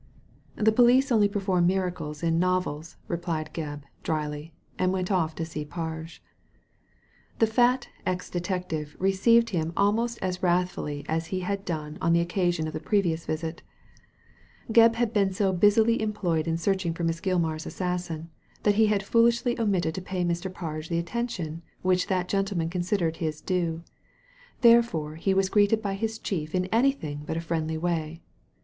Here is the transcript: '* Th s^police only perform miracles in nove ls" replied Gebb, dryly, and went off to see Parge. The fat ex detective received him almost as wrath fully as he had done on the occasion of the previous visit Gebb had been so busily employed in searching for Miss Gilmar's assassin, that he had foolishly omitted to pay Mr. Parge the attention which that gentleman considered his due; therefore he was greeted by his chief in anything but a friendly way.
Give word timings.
'* 0.33 0.57
Th 0.57 0.67
s^police 0.73 1.11
only 1.11 1.27
perform 1.29 1.67
miracles 1.67 2.23
in 2.23 2.39
nove 2.39 2.65
ls" 2.65 2.97
replied 3.07 3.51
Gebb, 3.53 3.83
dryly, 4.01 4.51
and 4.79 4.91
went 4.91 5.11
off 5.11 5.35
to 5.35 5.45
see 5.45 5.63
Parge. 5.63 6.21
The 7.37 7.45
fat 7.45 7.87
ex 8.03 8.27
detective 8.27 8.95
received 8.97 9.51
him 9.51 9.71
almost 9.77 10.17
as 10.19 10.41
wrath 10.41 10.71
fully 10.71 11.05
as 11.07 11.27
he 11.27 11.41
had 11.41 11.65
done 11.65 11.99
on 12.01 12.13
the 12.13 12.19
occasion 12.19 12.65
of 12.65 12.73
the 12.73 12.79
previous 12.79 13.27
visit 13.27 13.61
Gebb 14.71 14.95
had 14.95 15.13
been 15.13 15.33
so 15.33 15.53
busily 15.53 16.01
employed 16.01 16.47
in 16.47 16.57
searching 16.57 16.95
for 16.95 17.03
Miss 17.03 17.21
Gilmar's 17.21 17.67
assassin, 17.67 18.31
that 18.63 18.73
he 18.81 18.87
had 18.87 19.03
foolishly 19.03 19.59
omitted 19.59 19.93
to 19.93 20.01
pay 20.01 20.25
Mr. 20.25 20.51
Parge 20.51 20.89
the 20.89 20.97
attention 20.97 21.61
which 21.83 22.07
that 22.07 22.27
gentleman 22.27 22.71
considered 22.71 23.17
his 23.17 23.39
due; 23.39 23.83
therefore 24.61 25.13
he 25.17 25.35
was 25.35 25.47
greeted 25.47 25.79
by 25.79 25.93
his 25.93 26.17
chief 26.17 26.55
in 26.55 26.65
anything 26.73 27.21
but 27.27 27.37
a 27.37 27.39
friendly 27.39 27.77
way. 27.77 28.19